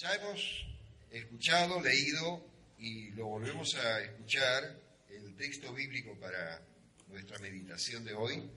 Ya 0.00 0.14
hemos 0.14 0.66
escuchado, 1.10 1.78
leído 1.82 2.42
y 2.78 3.10
lo 3.10 3.26
volvemos 3.26 3.74
a 3.74 4.00
escuchar 4.00 4.80
el 5.10 5.36
texto 5.36 5.74
bíblico 5.74 6.18
para 6.18 6.66
nuestra 7.08 7.38
meditación 7.38 8.02
de 8.06 8.14
hoy 8.14 8.50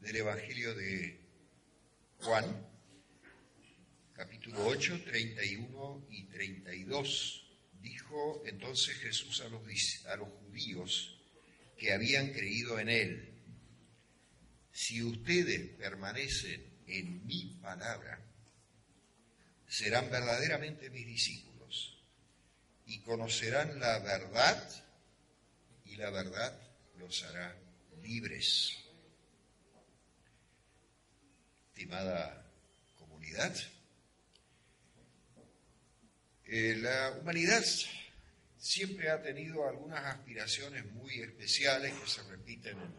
del 0.00 0.16
Evangelio 0.16 0.74
de 0.74 1.20
Juan, 2.20 2.66
capítulo 4.14 4.68
8, 4.68 5.02
31 5.04 6.06
y 6.08 6.24
32. 6.28 7.46
Dijo 7.82 8.42
entonces 8.46 8.96
Jesús 9.00 9.42
a 9.42 9.50
los, 9.50 9.62
a 10.06 10.16
los 10.16 10.30
judíos 10.30 11.20
que 11.76 11.92
habían 11.92 12.32
creído 12.32 12.78
en 12.78 12.88
él, 12.88 13.34
si 14.72 15.02
ustedes 15.02 15.76
permanecen 15.76 16.64
en 16.86 17.26
mi 17.26 17.58
palabra, 17.60 18.29
serán 19.70 20.10
verdaderamente 20.10 20.90
mis 20.90 21.06
discípulos 21.06 21.96
y 22.86 22.98
conocerán 23.02 23.78
la 23.78 24.00
verdad 24.00 24.68
y 25.84 25.94
la 25.94 26.10
verdad 26.10 26.60
los 26.98 27.22
hará 27.22 27.56
libres. 28.02 28.76
Estimada 31.68 32.50
comunidad, 32.98 33.56
eh, 36.46 36.74
la 36.76 37.12
humanidad 37.12 37.64
siempre 38.58 39.08
ha 39.08 39.22
tenido 39.22 39.68
algunas 39.68 40.04
aspiraciones 40.04 40.84
muy 40.92 41.20
especiales 41.20 41.94
que 41.94 42.08
se 42.08 42.22
repiten 42.24 42.76
en 42.76 42.92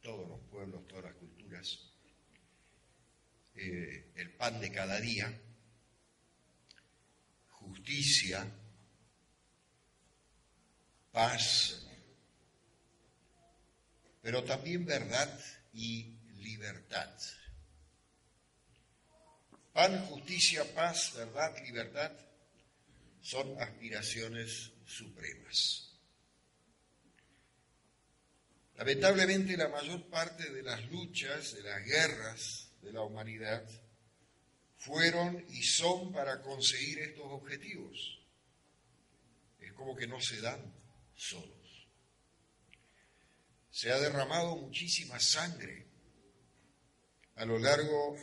todos 0.00 0.28
los 0.28 0.40
pueblos, 0.50 0.86
todas 0.86 1.06
las 1.06 1.14
culturas. 1.14 1.80
Eh, 3.56 4.12
el 4.14 4.30
pan 4.30 4.60
de 4.60 4.70
cada 4.70 5.00
día, 5.00 5.36
justicia, 7.80 8.46
paz, 11.12 11.80
pero 14.20 14.44
también 14.44 14.84
verdad 14.84 15.40
y 15.72 16.14
libertad. 16.36 17.10
Pan, 19.72 20.04
justicia, 20.06 20.62
paz, 20.74 21.14
verdad, 21.16 21.56
libertad 21.64 22.12
son 23.22 23.60
aspiraciones 23.62 24.72
supremas. 24.84 25.88
Lamentablemente 28.76 29.56
la 29.56 29.68
mayor 29.68 30.06
parte 30.10 30.50
de 30.50 30.62
las 30.62 30.84
luchas, 30.90 31.54
de 31.54 31.62
las 31.62 31.82
guerras 31.84 32.72
de 32.82 32.92
la 32.92 33.02
humanidad, 33.02 33.64
fueron 34.80 35.44
y 35.50 35.62
son 35.62 36.10
para 36.10 36.40
conseguir 36.40 37.00
estos 37.00 37.26
objetivos. 37.26 38.18
Es 39.60 39.72
como 39.74 39.94
que 39.94 40.06
no 40.06 40.20
se 40.20 40.40
dan 40.40 40.74
solos. 41.14 41.86
Se 43.70 43.92
ha 43.92 43.98
derramado 43.98 44.56
muchísima 44.56 45.20
sangre 45.20 45.86
a 47.36 47.44
lo 47.44 47.58
largo 47.58 48.16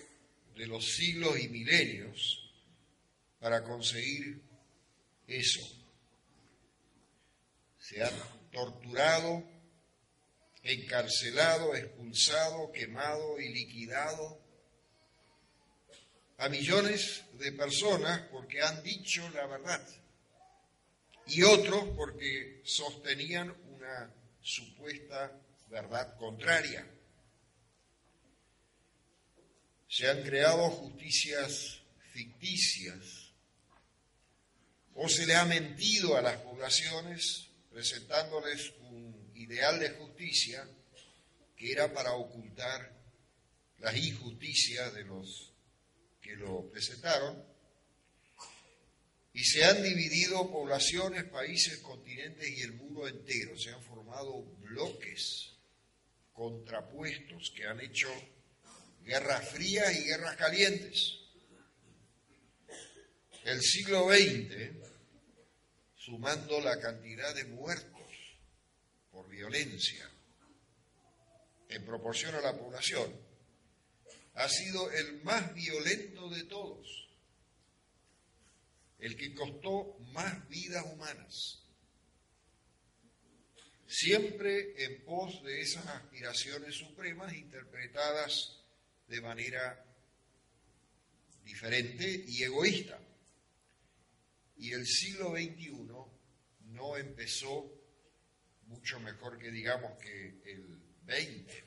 de 0.55 0.65
los 0.65 0.95
siglos 0.95 1.39
y 1.39 1.47
milenios 1.47 2.51
para 3.39 3.63
conseguir 3.63 4.41
eso. 5.27 5.61
Se 7.79 8.03
ha 8.03 8.09
torturado, 8.51 9.43
encarcelado, 10.63 11.75
expulsado, 11.75 12.71
quemado 12.71 13.39
y 13.39 13.49
liquidado 13.49 14.46
a 16.37 16.49
millones 16.49 17.23
de 17.33 17.51
personas 17.51 18.21
porque 18.31 18.61
han 18.61 18.83
dicho 18.83 19.27
la 19.31 19.47
verdad 19.47 19.81
y 21.27 21.43
otros 21.43 21.89
porque 21.95 22.61
sostenían 22.63 23.53
una 23.75 24.13
supuesta 24.41 25.31
verdad 25.69 26.15
contraria. 26.17 26.85
Se 29.89 30.09
han 30.09 30.21
creado 30.23 30.69
justicias 30.69 31.81
ficticias 32.13 33.31
o 34.95 35.07
se 35.09 35.25
le 35.25 35.35
ha 35.35 35.45
mentido 35.45 36.17
a 36.17 36.21
las 36.21 36.37
poblaciones 36.37 37.47
presentándoles 37.71 38.73
un 38.81 39.31
ideal 39.35 39.79
de 39.79 39.89
justicia 39.91 40.67
que 41.55 41.71
era 41.71 41.93
para 41.93 42.13
ocultar 42.13 42.91
las 43.79 43.95
injusticias 43.95 44.93
de 44.93 45.03
los 45.03 45.46
que 46.27 46.35
lo 46.35 46.69
presentaron, 46.69 47.41
y 49.31 49.43
se 49.43 49.63
han 49.63 49.81
dividido 49.81 50.51
poblaciones, 50.51 51.23
países, 51.25 51.77
continentes 51.77 52.49
y 52.49 52.61
el 52.61 52.73
mundo 52.73 53.07
entero. 53.07 53.57
Se 53.57 53.71
han 53.71 53.81
formado 53.83 54.43
bloques 54.61 55.53
contrapuestos 56.33 57.53
que 57.55 57.65
han 57.65 57.79
hecho 57.79 58.09
guerras 59.05 59.47
frías 59.49 59.95
y 59.95 60.03
guerras 60.05 60.35
calientes. 60.35 61.19
El 63.45 63.61
siglo 63.61 64.09
XX, 64.09 64.71
sumando 65.95 66.59
la 66.59 66.79
cantidad 66.81 67.33
de 67.35 67.45
muertos 67.45 68.11
por 69.11 69.29
violencia 69.29 70.09
en 71.69 71.85
proporción 71.85 72.35
a 72.35 72.41
la 72.41 72.57
población, 72.57 73.26
ha 74.37 74.47
sido 74.47 74.91
el 74.91 75.23
más 75.23 75.53
violento 75.55 76.29
de 76.29 76.43
todos, 76.43 77.09
el 78.99 79.17
que 79.17 79.33
costó 79.33 79.97
más 80.13 80.47
vidas 80.47 80.85
humanas, 80.85 81.63
siempre 83.87 84.83
en 84.83 85.03
pos 85.05 85.43
de 85.43 85.61
esas 85.61 85.87
aspiraciones 85.87 86.75
supremas 86.75 87.33
interpretadas 87.33 88.61
de 89.07 89.21
manera 89.21 89.83
diferente 91.43 92.25
y 92.27 92.43
egoísta. 92.43 92.99
Y 94.57 94.71
el 94.71 94.85
siglo 94.85 95.31
XXI 95.31 95.71
no 96.65 96.97
empezó 96.97 97.73
mucho 98.67 98.99
mejor 98.99 99.39
que 99.39 99.49
digamos 99.49 99.97
que 99.99 100.41
el 100.45 100.79
XX. 101.07 101.66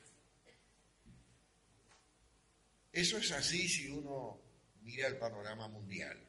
Eso 2.91 3.17
es 3.17 3.31
así 3.31 3.67
si 3.69 3.89
uno 3.89 4.39
mira 4.81 5.07
el 5.07 5.17
panorama 5.17 5.67
mundial. 5.67 6.19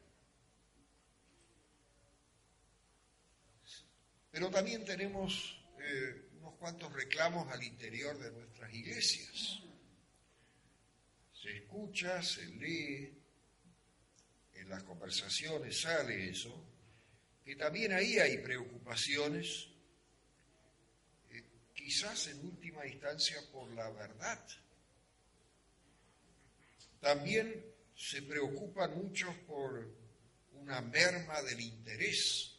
Pero 4.31 4.49
también 4.49 4.83
tenemos 4.83 5.59
eh, 5.79 6.29
unos 6.39 6.55
cuantos 6.55 6.91
reclamos 6.91 7.51
al 7.51 7.61
interior 7.63 8.17
de 8.17 8.31
nuestras 8.31 8.73
iglesias. 8.73 9.61
Se 11.39 11.57
escucha, 11.57 12.23
se 12.23 12.45
lee, 12.47 13.23
en 14.55 14.69
las 14.69 14.83
conversaciones 14.83 15.81
sale 15.81 16.29
eso, 16.29 16.65
que 17.43 17.55
también 17.55 17.91
ahí 17.91 18.17
hay 18.17 18.37
preocupaciones, 18.37 19.67
eh, 21.29 21.43
quizás 21.75 22.27
en 22.27 22.45
última 22.45 22.87
instancia 22.87 23.37
por 23.51 23.69
la 23.71 23.89
verdad. 23.89 24.39
También 27.03 27.65
se 27.97 28.21
preocupan 28.21 28.95
muchos 28.95 29.35
por 29.45 29.93
una 30.53 30.79
merma 30.79 31.41
del 31.41 31.59
interés. 31.59 32.57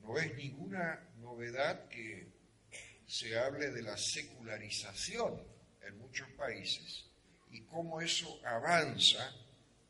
No 0.00 0.18
es 0.18 0.34
ninguna 0.34 1.08
novedad 1.18 1.88
que 1.88 2.26
se 3.06 3.38
hable 3.38 3.70
de 3.70 3.82
la 3.82 3.96
secularización 3.96 5.40
en 5.82 5.96
muchos 5.96 6.28
países 6.30 7.04
y 7.52 7.60
cómo 7.66 8.00
eso 8.00 8.40
avanza 8.44 9.32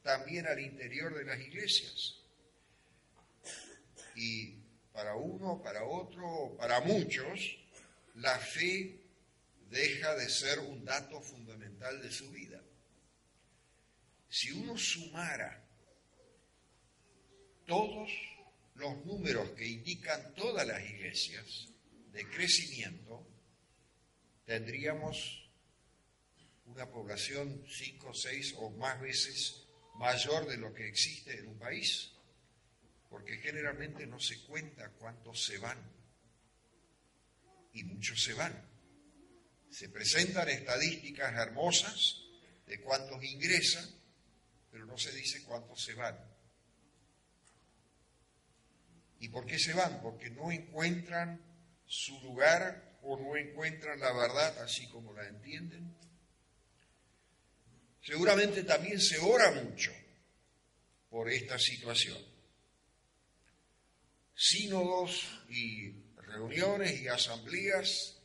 también 0.02 0.46
al 0.46 0.61
interior 0.61 1.17
de 1.17 1.25
las 1.25 1.41
iglesias. 1.41 2.17
Y 4.17 4.55
para 4.93 5.17
uno, 5.17 5.62
para 5.62 5.82
otro, 5.84 6.55
para 6.58 6.82
muchos, 6.82 7.56
la 8.17 8.38
fe 8.38 9.00
deja 9.70 10.14
de 10.14 10.29
ser 10.29 10.58
un 10.58 10.84
dato 10.84 11.23
fundamental 11.23 12.02
de 12.02 12.11
su 12.11 12.31
vida. 12.31 12.61
Si 14.29 14.53
uno 14.53 14.77
sumara 14.77 15.67
todos 17.67 18.11
los 18.75 19.05
números 19.05 19.51
que 19.51 19.67
indican 19.67 20.35
todas 20.35 20.67
las 20.67 20.83
iglesias 20.89 21.69
de 22.13 22.29
crecimiento, 22.29 23.27
tendríamos 24.45 25.51
una 26.67 26.91
población 26.91 27.65
cinco, 27.69 28.13
seis 28.15 28.55
o 28.59 28.71
más 28.71 29.01
veces 29.01 29.67
mayor 29.97 30.47
de 30.47 30.57
lo 30.57 30.73
que 30.73 30.87
existe 30.87 31.39
en 31.39 31.49
un 31.49 31.59
país, 31.59 32.13
porque 33.09 33.39
generalmente 33.39 34.07
no 34.07 34.21
se 34.21 34.43
cuenta 34.45 34.91
cuántos 34.91 35.45
se 35.45 35.59
van, 35.59 35.79
y 37.73 37.85
muchos 37.85 38.23
se 38.23 38.35
van. 38.35 38.67
Se 39.71 39.89
presentan 39.89 40.49
estadísticas 40.49 41.35
hermosas 41.35 42.23
de 42.67 42.81
cuántos 42.81 43.23
ingresan, 43.25 43.98
pero 44.70 44.87
no 44.87 44.97
se 44.99 45.12
dice 45.12 45.43
cuántos 45.44 45.82
se 45.82 45.94
van. 45.94 46.17
¿Y 49.20 49.29
por 49.29 49.47
qué 49.47 49.59
se 49.59 49.75
van? 49.75 50.00
Porque 50.00 50.31
no 50.31 50.53
encuentran 50.53 51.41
su 51.87 52.20
lugar 52.20 52.99
o 53.03 53.19
no 53.19 53.37
encuentran 53.37 53.99
la 53.99 54.12
verdad 54.12 54.59
así 54.62 54.87
como 54.88 55.12
la 55.12 55.26
entienden. 55.26 55.97
Seguramente 58.03 58.62
también 58.65 59.00
se 59.00 59.19
ora 59.19 59.50
mucho 59.50 59.91
por 61.11 61.31
esta 61.31 61.59
situación. 61.59 62.19
Sínodos 64.35 65.43
y 65.49 65.91
reuniones 66.17 67.00
y 67.00 67.09
asambleas, 67.09 68.17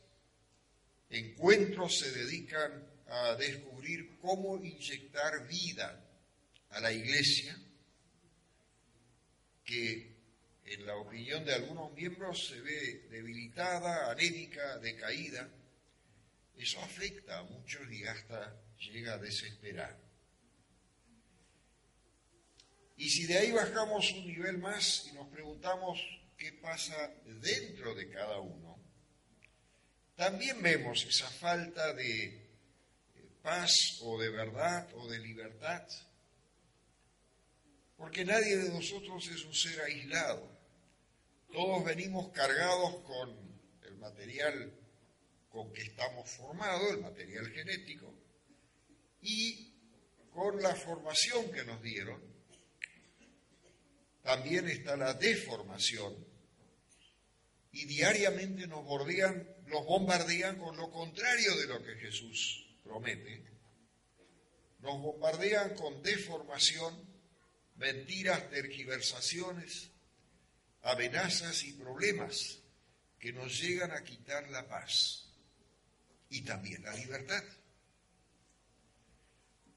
encuentros 1.10 1.98
se 1.98 2.12
dedican 2.12 2.86
a 3.08 3.34
descubrir 3.34 4.18
cómo 4.18 4.56
inyectar 4.56 5.46
vida 5.48 6.03
a 6.74 6.80
la 6.80 6.92
iglesia, 6.92 7.56
que 9.64 10.14
en 10.66 10.86
la 10.86 10.96
opinión 10.96 11.44
de 11.44 11.54
algunos 11.54 11.92
miembros 11.92 12.48
se 12.48 12.60
ve 12.60 13.06
debilitada, 13.10 14.10
anémica, 14.10 14.78
decaída. 14.78 15.48
Eso 16.56 16.80
afecta 16.80 17.38
a 17.38 17.42
muchos 17.42 17.90
y 17.90 18.04
hasta 18.04 18.56
llega 18.78 19.14
a 19.14 19.18
desesperar. 19.18 19.98
Y 22.96 23.10
si 23.10 23.26
de 23.26 23.38
ahí 23.38 23.52
bajamos 23.52 24.12
un 24.12 24.26
nivel 24.26 24.58
más 24.58 25.06
y 25.10 25.12
nos 25.12 25.28
preguntamos 25.28 26.00
qué 26.38 26.52
pasa 26.52 27.12
dentro 27.24 27.94
de 27.94 28.08
cada 28.08 28.38
uno, 28.38 28.78
también 30.16 30.62
vemos 30.62 31.04
esa 31.04 31.28
falta 31.28 31.92
de 31.92 32.40
paz 33.42 33.98
o 34.02 34.18
de 34.18 34.30
verdad 34.30 34.88
o 34.94 35.08
de 35.08 35.18
libertad. 35.18 35.86
Porque 38.04 38.22
nadie 38.26 38.58
de 38.58 38.68
nosotros 38.68 39.26
es 39.28 39.46
un 39.46 39.54
ser 39.54 39.80
aislado. 39.80 40.46
Todos 41.50 41.82
venimos 41.86 42.28
cargados 42.32 42.96
con 42.96 43.30
el 43.82 43.96
material 43.96 44.74
con 45.48 45.72
que 45.72 45.84
estamos 45.84 46.28
formados, 46.28 46.90
el 46.90 47.00
material 47.00 47.50
genético, 47.50 48.14
y 49.22 49.72
con 50.34 50.60
la 50.60 50.74
formación 50.74 51.50
que 51.50 51.64
nos 51.64 51.82
dieron, 51.82 52.20
también 54.22 54.68
está 54.68 54.98
la 54.98 55.14
deformación, 55.14 56.14
y 57.72 57.86
diariamente 57.86 58.66
nos 58.66 58.84
bombardean 58.84 60.58
con 60.58 60.76
lo 60.76 60.90
contrario 60.90 61.56
de 61.56 61.66
lo 61.68 61.82
que 61.82 61.94
Jesús 61.94 62.66
promete. 62.82 63.44
Nos 64.80 65.00
bombardean 65.00 65.74
con 65.74 66.02
deformación, 66.02 67.03
mentiras, 67.84 68.48
tergiversaciones, 68.48 69.90
amenazas 70.84 71.64
y 71.64 71.74
problemas 71.74 72.60
que 73.18 73.30
nos 73.30 73.60
llegan 73.60 73.90
a 73.90 74.02
quitar 74.02 74.48
la 74.48 74.66
paz 74.66 75.28
y 76.30 76.40
también 76.40 76.82
la 76.82 76.94
libertad 76.94 77.44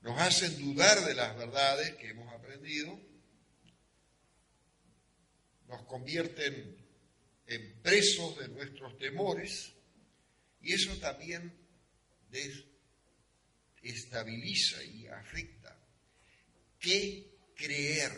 nos 0.01 0.21
hacen 0.21 0.57
dudar 0.57 1.03
de 1.03 1.15
las 1.15 1.35
verdades 1.37 1.95
que 1.95 2.11
hemos 2.11 2.33
aprendido, 2.33 2.97
nos 5.67 5.81
convierten 5.83 6.77
en 7.45 7.81
presos 7.81 8.37
de 8.39 8.47
nuestros 8.47 8.97
temores 8.97 9.73
y 10.61 10.71
eso 10.71 10.95
también 10.99 11.53
estabiliza 13.81 14.81
y 14.81 15.07
afecta. 15.07 15.77
¿Qué 16.79 17.36
creer? 17.57 18.11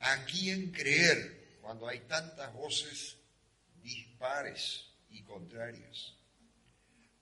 ¿A 0.00 0.24
quién 0.26 0.70
creer 0.70 1.58
cuando 1.60 1.88
hay 1.88 2.00
tantas 2.00 2.52
voces 2.52 3.16
dispares 3.82 4.84
y 5.10 5.22
contrarias? 5.22 6.14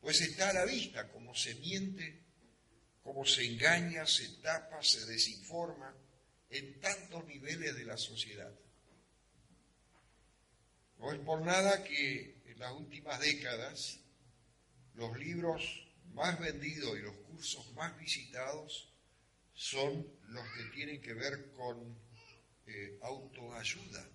Pues 0.00 0.20
está 0.20 0.50
a 0.50 0.52
la 0.52 0.64
vista 0.66 1.08
como 1.08 1.34
se 1.34 1.54
miente 1.54 2.24
cómo 3.02 3.24
se 3.26 3.44
engaña, 3.44 4.06
se 4.06 4.28
tapa, 4.42 4.82
se 4.82 5.04
desinforma 5.06 5.94
en 6.50 6.80
tantos 6.80 7.24
niveles 7.26 7.76
de 7.76 7.84
la 7.84 7.96
sociedad. 7.96 8.52
No 10.98 11.12
es 11.12 11.18
por 11.20 11.42
nada 11.42 11.84
que 11.84 12.42
en 12.46 12.58
las 12.58 12.72
últimas 12.72 13.20
décadas 13.20 13.98
los 14.94 15.16
libros 15.18 15.62
más 16.14 16.38
vendidos 16.40 16.96
y 16.96 17.02
los 17.02 17.16
cursos 17.16 17.72
más 17.74 17.96
visitados 17.98 18.93
son 19.54 20.06
los 20.28 20.44
que 20.54 20.64
tienen 20.74 21.00
que 21.00 21.14
ver 21.14 21.52
con 21.52 21.96
eh, 22.66 22.98
autoayuda, 23.02 24.08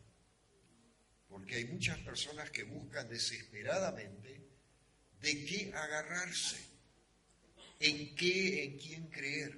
porque 1.30 1.56
hay 1.56 1.66
muchas 1.66 1.98
personas 2.00 2.50
que 2.52 2.64
buscan 2.64 3.08
desesperadamente 3.08 4.42
de 5.22 5.46
qué 5.46 5.72
agarrarse 5.74 6.58
en 7.80 8.16
qué, 8.16 8.64
en 8.64 8.78
quién 8.78 9.08
creer. 9.08 9.58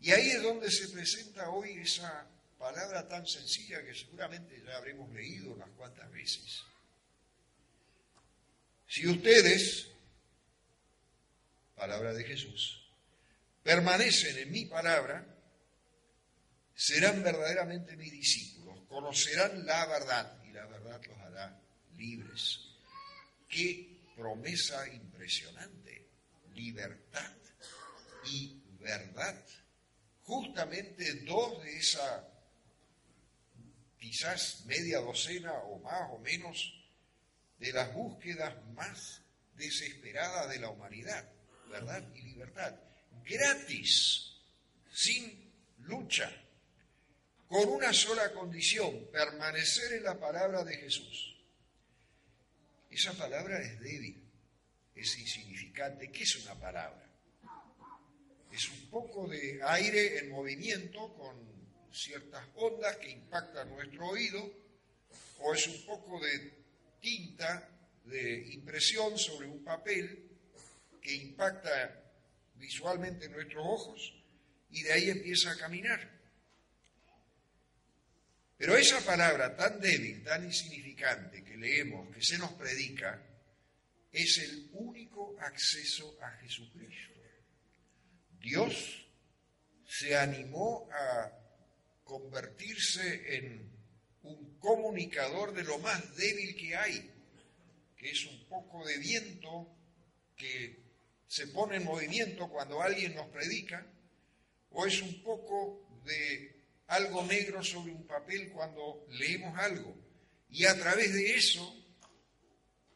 Y 0.00 0.12
ahí 0.12 0.30
es 0.30 0.42
donde 0.42 0.70
se 0.70 0.88
presenta 0.88 1.48
hoy 1.50 1.78
esa 1.78 2.28
palabra 2.58 3.08
tan 3.08 3.26
sencilla 3.26 3.84
que 3.84 3.94
seguramente 3.94 4.62
ya 4.64 4.76
habremos 4.76 5.10
leído 5.12 5.52
unas 5.52 5.70
cuantas 5.70 6.10
veces. 6.12 6.62
Si 8.86 9.08
ustedes, 9.08 9.88
palabra 11.74 12.12
de 12.12 12.22
Jesús, 12.22 12.83
permanecen 13.64 14.38
en 14.38 14.52
mi 14.52 14.66
palabra, 14.66 15.26
serán 16.74 17.22
verdaderamente 17.22 17.96
mis 17.96 18.12
discípulos, 18.12 18.78
conocerán 18.88 19.64
la 19.66 19.86
verdad 19.86 20.44
y 20.44 20.52
la 20.52 20.66
verdad 20.66 21.00
los 21.08 21.18
hará 21.18 21.60
libres. 21.96 22.60
Qué 23.48 24.00
promesa 24.14 24.86
impresionante 24.88 26.06
libertad 26.52 27.32
y 28.26 28.62
verdad. 28.80 29.42
Justamente 30.22 31.14
dos 31.24 31.62
de 31.62 31.76
esa 31.76 32.28
quizás 33.98 34.64
media 34.66 34.98
docena 34.98 35.52
o 35.52 35.78
más 35.78 36.10
o 36.10 36.18
menos 36.18 36.74
de 37.58 37.72
las 37.72 37.94
búsquedas 37.94 38.54
más 38.74 39.22
desesperadas 39.54 40.50
de 40.50 40.58
la 40.58 40.68
humanidad, 40.68 41.26
verdad 41.70 42.04
y 42.14 42.22
libertad, 42.22 42.74
gratis, 43.22 44.32
sin 44.92 45.52
lucha, 45.80 46.30
con 47.48 47.68
una 47.68 47.92
sola 47.92 48.32
condición, 48.32 49.08
permanecer 49.12 49.92
en 49.94 50.04
la 50.04 50.18
palabra 50.18 50.64
de 50.64 50.76
Jesús. 50.76 51.36
Esa 52.90 53.12
palabra 53.12 53.60
es 53.60 53.80
débil, 53.80 54.22
es 54.94 55.18
insignificante. 55.18 56.10
¿Qué 56.10 56.22
es 56.22 56.36
una 56.44 56.54
palabra? 56.54 57.04
Es 58.52 58.68
un 58.68 58.88
poco 58.88 59.26
de 59.28 59.60
aire 59.62 60.18
en 60.18 60.30
movimiento 60.30 61.12
con 61.14 61.36
ciertas 61.92 62.46
ondas 62.54 62.96
que 62.96 63.10
impactan 63.10 63.68
nuestro 63.70 64.08
oído, 64.08 64.48
o 65.40 65.54
es 65.54 65.66
un 65.66 65.84
poco 65.86 66.20
de 66.20 66.52
tinta 67.00 67.68
de 68.04 68.48
impresión 68.52 69.18
sobre 69.18 69.46
un 69.46 69.62
papel 69.64 70.30
que 71.00 71.14
impacta 71.14 72.03
visualmente 72.54 73.28
nuestros 73.28 73.64
ojos 73.64 74.14
y 74.70 74.82
de 74.82 74.92
ahí 74.92 75.10
empieza 75.10 75.50
a 75.52 75.56
caminar. 75.56 76.14
Pero 78.56 78.76
esa 78.76 79.00
palabra 79.04 79.56
tan 79.56 79.80
débil, 79.80 80.22
tan 80.22 80.44
insignificante 80.44 81.42
que 81.44 81.56
leemos, 81.56 82.14
que 82.14 82.22
se 82.22 82.38
nos 82.38 82.52
predica, 82.52 83.20
es 84.12 84.38
el 84.38 84.70
único 84.72 85.36
acceso 85.40 86.16
a 86.22 86.30
Jesucristo. 86.38 87.14
Dios 88.40 89.06
se 89.86 90.16
animó 90.16 90.88
a 90.92 91.32
convertirse 92.04 93.36
en 93.36 93.70
un 94.22 94.58
comunicador 94.58 95.52
de 95.52 95.64
lo 95.64 95.78
más 95.78 96.16
débil 96.16 96.54
que 96.56 96.76
hay, 96.76 97.10
que 97.96 98.10
es 98.10 98.24
un 98.26 98.46
poco 98.48 98.84
de 98.86 98.98
viento 98.98 99.68
que 100.36 100.83
se 101.34 101.48
pone 101.48 101.78
en 101.78 101.84
movimiento 101.84 102.48
cuando 102.48 102.80
alguien 102.80 103.12
nos 103.16 103.26
predica, 103.26 103.84
o 104.70 104.86
es 104.86 105.02
un 105.02 105.20
poco 105.20 106.00
de 106.04 106.62
algo 106.86 107.24
negro 107.24 107.60
sobre 107.60 107.90
un 107.90 108.06
papel 108.06 108.52
cuando 108.52 109.04
leemos 109.08 109.58
algo. 109.58 109.96
Y 110.48 110.64
a 110.64 110.78
través 110.78 111.12
de 111.12 111.34
eso 111.34 111.64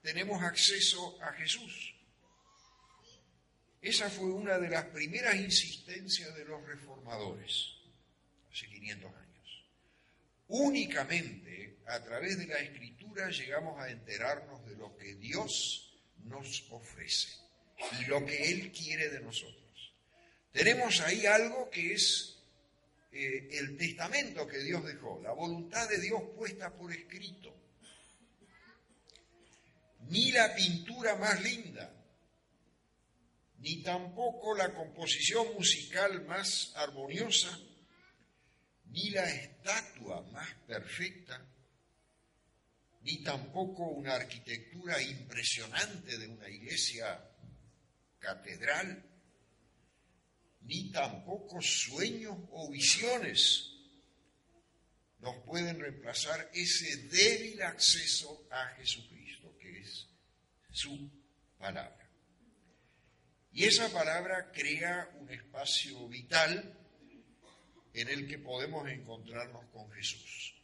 tenemos 0.02 0.40
acceso 0.40 1.20
a 1.20 1.32
Jesús. 1.32 1.96
Esa 3.82 4.08
fue 4.08 4.30
una 4.30 4.56
de 4.56 4.68
las 4.68 4.84
primeras 4.84 5.34
insistencias 5.34 6.32
de 6.36 6.44
los 6.44 6.64
reformadores, 6.64 7.74
hace 8.52 8.68
500 8.68 9.14
años. 9.16 9.64
Únicamente 10.46 11.80
a 11.88 12.00
través 12.04 12.38
de 12.38 12.46
la 12.46 12.60
escritura 12.60 13.30
llegamos 13.30 13.80
a 13.80 13.90
enterarnos 13.90 14.64
de 14.64 14.76
lo 14.76 14.96
que 14.96 15.16
Dios 15.16 15.92
nos 16.18 16.68
ofrece 16.70 17.47
y 18.00 18.04
lo 18.06 18.24
que 18.24 18.50
Él 18.50 18.72
quiere 18.72 19.08
de 19.08 19.20
nosotros. 19.20 19.58
Tenemos 20.52 21.00
ahí 21.00 21.26
algo 21.26 21.70
que 21.70 21.92
es 21.94 22.36
eh, 23.12 23.48
el 23.52 23.76
testamento 23.76 24.46
que 24.46 24.58
Dios 24.58 24.84
dejó, 24.84 25.20
la 25.22 25.32
voluntad 25.32 25.88
de 25.88 26.00
Dios 26.00 26.22
puesta 26.36 26.72
por 26.74 26.92
escrito. 26.92 27.54
Ni 30.08 30.32
la 30.32 30.54
pintura 30.54 31.16
más 31.16 31.42
linda, 31.42 31.92
ni 33.58 33.82
tampoco 33.82 34.56
la 34.56 34.72
composición 34.72 35.54
musical 35.54 36.24
más 36.26 36.72
armoniosa, 36.76 37.58
ni 38.86 39.10
la 39.10 39.28
estatua 39.28 40.22
más 40.32 40.48
perfecta, 40.66 41.44
ni 43.02 43.22
tampoco 43.22 43.84
una 43.88 44.14
arquitectura 44.14 45.00
impresionante 45.02 46.16
de 46.16 46.28
una 46.28 46.48
iglesia 46.48 47.27
catedral, 48.18 49.04
ni 50.62 50.90
tampoco 50.90 51.60
sueños 51.60 52.36
o 52.50 52.70
visiones 52.70 53.74
nos 55.20 55.36
pueden 55.44 55.80
reemplazar 55.80 56.50
ese 56.54 56.96
débil 57.08 57.62
acceso 57.62 58.46
a 58.50 58.68
Jesucristo, 58.76 59.56
que 59.58 59.80
es 59.80 60.08
su 60.70 61.10
palabra. 61.58 62.08
Y 63.52 63.64
esa 63.64 63.88
palabra 63.88 64.52
crea 64.52 65.10
un 65.20 65.30
espacio 65.30 66.06
vital 66.08 66.78
en 67.92 68.08
el 68.08 68.28
que 68.28 68.38
podemos 68.38 68.88
encontrarnos 68.88 69.64
con 69.72 69.90
Jesús. 69.90 70.54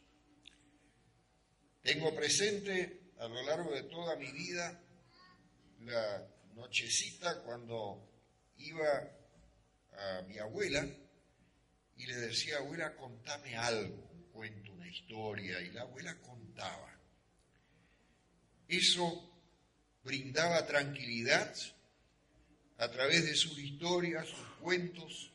Tengo 1.81 2.15
presente 2.15 3.11
a 3.19 3.27
lo 3.27 3.43
largo 3.43 3.73
de 3.73 3.83
toda 3.83 4.15
mi 4.15 4.31
vida 4.31 4.81
la 5.81 6.25
nochecita 6.55 7.43
cuando 7.43 8.09
iba 8.57 9.11
a 9.97 10.21
mi 10.23 10.37
abuela 10.39 10.85
y 11.97 12.05
le 12.05 12.15
decía, 12.15 12.57
abuela, 12.57 12.95
contame 12.95 13.55
algo, 13.55 14.09
un 14.11 14.23
cuento, 14.31 14.73
una 14.73 14.87
historia, 14.87 15.61
y 15.61 15.71
la 15.71 15.81
abuela 15.81 16.19
contaba. 16.21 16.93
Eso 18.67 19.31
brindaba 20.03 20.65
tranquilidad, 20.65 21.55
a 22.77 22.91
través 22.91 23.25
de 23.25 23.35
sus 23.35 23.57
historias, 23.57 24.27
sus 24.27 24.47
cuentos, 24.59 25.31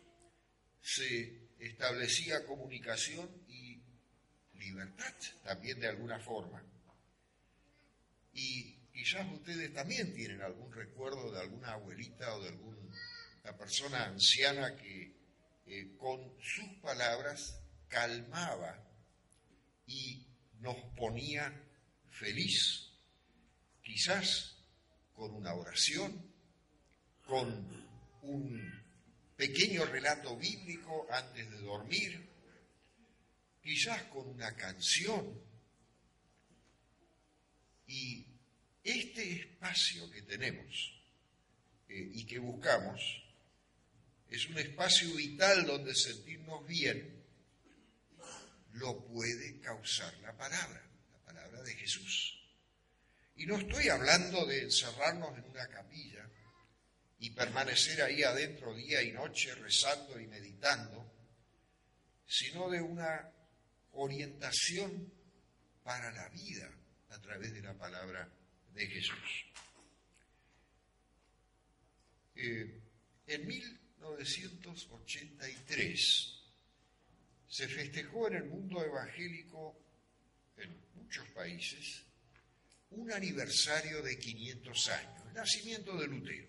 se 0.83 1.49
establecía 1.59 2.45
comunicación 2.45 3.29
y 3.49 3.81
libertad 4.55 5.15
también 5.45 5.81
de 5.81 5.89
alguna 5.89 6.19
forma. 6.19 6.63
Y 8.35 8.80
quizás 8.93 9.27
ustedes 9.33 9.73
también 9.73 10.15
tienen 10.15 10.43
algún 10.43 10.73
recuerdo 10.73 11.33
de 11.33 11.41
alguna 11.41 11.73
abuelita 11.73 12.35
o 12.35 12.43
de 12.43 12.49
alguna 12.51 13.57
persona 13.59 14.05
anciana 14.05 14.77
que 14.77 15.15
eh, 15.67 15.97
con 15.99 16.21
sus 16.41 16.69
palabras 16.81 17.61
calmaba 17.89 18.87
y 19.87 20.27
nos 20.61 20.77
ponía 20.97 21.53
feliz, 22.11 22.93
quizás 23.83 24.57
con 25.15 25.35
una 25.35 25.55
oración, 25.55 26.33
con 27.27 27.89
un 28.23 28.83
pequeño 29.37 29.85
relato 29.87 30.37
bíblico 30.37 31.07
antes 31.11 31.51
de 31.51 31.59
dormir, 31.59 32.29
quizás 33.63 34.03
con 34.05 34.29
una 34.29 34.55
canción. 34.55 35.41
Y 37.87 38.30
este 38.83 39.33
espacio 39.33 40.11
que 40.11 40.23
tenemos 40.23 41.03
eh, 41.89 42.11
y 42.13 42.25
que 42.27 42.39
buscamos 42.39 43.01
es 44.29 44.47
un 44.49 44.59
espacio 44.59 45.15
vital 45.15 45.67
donde 45.67 45.95
sentirnos 45.95 46.67
bien, 46.67 47.25
lo 48.73 49.05
puede 49.07 49.59
causar 49.61 50.17
la 50.19 50.37
palabra, 50.37 50.89
la 51.13 51.19
palabra 51.25 51.63
de 51.63 51.75
Jesús. 51.75 52.41
Y 53.35 53.47
no 53.47 53.57
estoy 53.57 53.89
hablando 53.89 54.47
de 54.47 54.63
encerrarnos 54.63 55.37
en 55.37 55.45
una 55.45 55.67
capilla, 55.69 56.31
y 57.21 57.31
permanecer 57.31 58.03
ahí 58.03 58.23
adentro 58.23 58.75
día 58.75 59.03
y 59.03 59.13
noche 59.13 59.55
rezando 59.55 60.19
y 60.19 60.27
meditando, 60.27 61.13
sino 62.27 62.71
de 62.71 62.81
una 62.81 63.31
orientación 63.93 65.13
para 65.83 66.11
la 66.13 66.29
vida 66.31 66.71
a 67.11 67.21
través 67.21 67.53
de 67.53 67.61
la 67.61 67.75
palabra 67.75 68.27
de 68.75 68.87
Jesús. 68.87 69.47
Eh, 72.37 72.81
en 73.27 73.47
1983 73.47 76.37
se 77.49 77.69
festejó 77.69 78.29
en 78.29 78.37
el 78.37 78.45
mundo 78.45 78.83
evangélico, 78.85 79.77
en 80.57 80.75
muchos 80.95 81.27
países, 81.29 82.05
un 82.91 83.13
aniversario 83.13 84.03
de 84.03 84.19
500 84.19 84.89
años, 84.89 85.23
el 85.29 85.35
nacimiento 85.35 85.95
de 85.97 86.07
Lutero. 86.07 86.49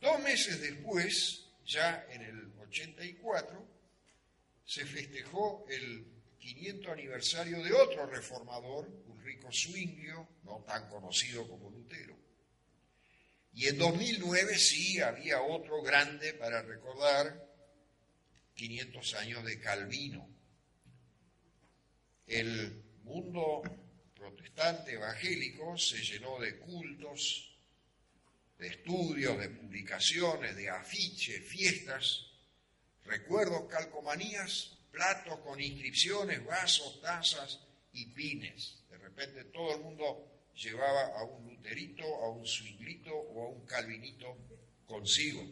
Dos 0.00 0.20
meses 0.20 0.60
después, 0.60 1.46
ya 1.64 2.06
en 2.10 2.22
el 2.22 2.52
84, 2.58 3.66
se 4.64 4.84
festejó 4.84 5.64
el 5.68 6.17
500 6.38 6.92
aniversario 6.92 7.62
de 7.62 7.72
otro 7.72 8.06
reformador, 8.06 8.88
Ulrico 9.06 9.50
Zwinglio, 9.52 10.28
no 10.44 10.64
tan 10.66 10.88
conocido 10.88 11.46
como 11.48 11.70
Lutero. 11.70 12.16
Y 13.52 13.66
en 13.66 13.78
2009 13.78 14.56
sí 14.56 15.00
había 15.00 15.42
otro 15.42 15.82
grande 15.82 16.34
para 16.34 16.62
recordar 16.62 17.44
500 18.54 19.14
años 19.14 19.44
de 19.44 19.58
Calvino. 19.60 20.28
El 22.26 22.82
mundo 23.02 23.62
protestante 24.14 24.92
evangélico 24.92 25.76
se 25.76 25.98
llenó 25.98 26.38
de 26.38 26.58
cultos, 26.58 27.58
de 28.58 28.68
estudios, 28.68 29.38
de 29.38 29.50
publicaciones, 29.50 30.56
de 30.56 30.68
afiches, 30.68 31.44
fiestas, 31.44 32.26
recuerdos, 33.04 33.68
calcomanías, 33.68 34.77
platos 34.90 35.38
con 35.40 35.60
inscripciones, 35.60 36.44
vasos, 36.44 37.00
tazas 37.00 37.60
y 37.92 38.06
pines. 38.06 38.84
De 38.90 38.98
repente 38.98 39.44
todo 39.44 39.74
el 39.74 39.80
mundo 39.80 40.28
llevaba 40.54 41.18
a 41.18 41.24
un 41.24 41.48
luterito, 41.48 42.04
a 42.04 42.30
un 42.30 42.46
swinglito 42.46 43.14
o 43.14 43.44
a 43.44 43.48
un 43.48 43.64
calvinito 43.66 44.36
consigo. 44.86 45.44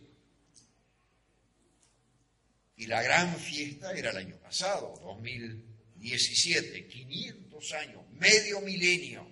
Y 2.77 2.87
la 2.87 3.03
gran 3.03 3.35
fiesta 3.37 3.93
era 3.93 4.11
el 4.11 4.19
año 4.19 4.37
pasado, 4.37 4.95
2017, 5.03 6.87
500 6.89 7.73
años, 7.73 8.11
medio 8.11 8.61
milenio 8.61 9.27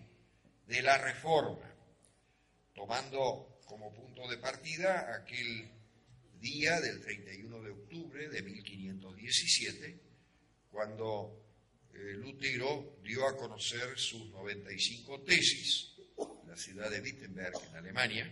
de 0.67 0.81
la 0.81 0.97
reforma, 0.97 1.71
tomando 2.73 3.61
como 3.67 3.93
punto 3.93 4.27
de 4.29 4.39
partida 4.39 5.15
aquel 5.15 5.71
día 6.45 6.79
del 6.79 7.01
31 7.01 7.63
de 7.63 7.71
octubre 7.71 8.29
de 8.29 8.43
1517, 8.43 9.99
cuando 10.71 11.43
eh, 11.95 12.13
Lutero 12.19 12.99
dio 13.03 13.27
a 13.27 13.35
conocer 13.35 13.99
sus 13.99 14.29
95 14.29 15.23
tesis 15.23 15.95
en 16.19 16.51
la 16.51 16.57
ciudad 16.57 16.91
de 16.91 17.01
Wittenberg, 17.01 17.55
en 17.71 17.77
Alemania, 17.77 18.31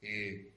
eh, 0.00 0.52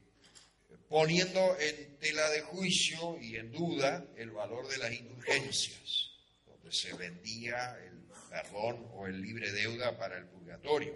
poniendo 0.87 1.57
en 1.59 1.97
tela 1.97 2.29
de 2.29 2.41
juicio 2.41 3.19
y 3.19 3.35
en 3.37 3.51
duda 3.51 4.05
el 4.15 4.29
valor 4.29 4.67
de 4.67 4.77
las 4.77 4.93
indulgencias, 4.93 6.11
donde 6.45 6.71
se 6.71 6.93
vendía 6.93 7.79
el 7.83 7.97
perdón 8.29 8.91
o 8.93 9.07
el 9.07 9.19
libre 9.19 9.51
deuda 9.51 9.97
para 9.97 10.19
el 10.19 10.25
purgatorio. 10.25 10.95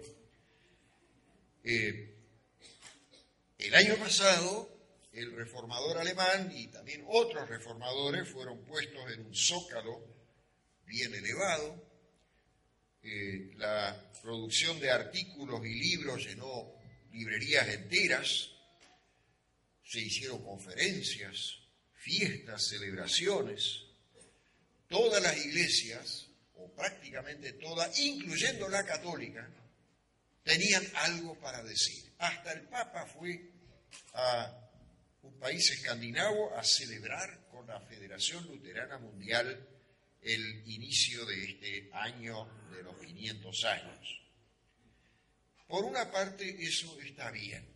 Eh, 1.64 2.14
el 3.58 3.74
año 3.74 3.96
pasado, 3.96 4.77
el 5.18 5.32
reformador 5.32 5.98
alemán 5.98 6.52
y 6.54 6.68
también 6.68 7.04
otros 7.08 7.48
reformadores 7.48 8.28
fueron 8.28 8.64
puestos 8.64 9.10
en 9.12 9.26
un 9.26 9.34
zócalo 9.34 10.04
bien 10.86 11.14
elevado. 11.14 11.84
Eh, 13.02 13.52
la 13.56 14.10
producción 14.22 14.78
de 14.80 14.90
artículos 14.90 15.64
y 15.64 15.74
libros 15.74 16.24
llenó 16.24 16.72
librerías 17.12 17.68
enteras, 17.68 18.50
se 19.84 20.00
hicieron 20.00 20.42
conferencias, 20.44 21.58
fiestas, 21.94 22.68
celebraciones, 22.68 23.84
todas 24.88 25.22
las 25.22 25.36
iglesias, 25.44 26.26
o 26.56 26.70
prácticamente 26.72 27.52
todas, 27.54 27.98
incluyendo 28.00 28.68
la 28.68 28.84
católica, 28.84 29.48
tenían 30.42 30.84
algo 30.94 31.38
para 31.38 31.62
decir. 31.62 32.12
Hasta 32.18 32.52
el 32.52 32.62
Papa 32.62 33.06
fue 33.06 33.50
a 34.14 34.67
un 35.22 35.38
país 35.38 35.70
escandinavo 35.70 36.54
a 36.56 36.62
celebrar 36.62 37.48
con 37.50 37.66
la 37.66 37.80
Federación 37.80 38.46
Luterana 38.46 38.98
Mundial 38.98 39.68
el 40.22 40.68
inicio 40.68 41.24
de 41.26 41.44
este 41.44 41.90
año 41.92 42.46
de 42.70 42.82
los 42.82 42.96
500 42.96 43.64
años. 43.64 44.20
Por 45.66 45.84
una 45.84 46.10
parte, 46.10 46.56
eso 46.60 46.98
está 47.00 47.30
bien. 47.30 47.66